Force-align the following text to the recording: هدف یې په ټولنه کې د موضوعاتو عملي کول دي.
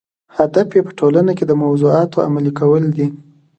هدف 0.37 0.67
یې 0.75 0.81
په 0.87 0.91
ټولنه 0.99 1.31
کې 1.37 1.45
د 1.47 1.51
موضوعاتو 1.63 2.23
عملي 2.27 2.51
کول 2.59 2.83
دي. 2.97 3.07